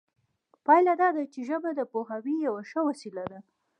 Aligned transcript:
پایله 0.65 0.93
دا 1.01 1.09
ده 1.15 1.23
چې 1.33 1.39
ژبه 1.49 1.69
د 1.75 1.81
پوهاوي 1.91 2.35
یوه 2.47 2.61
ښه 2.69 2.79
وسیله 2.89 3.23
ده 3.31 3.39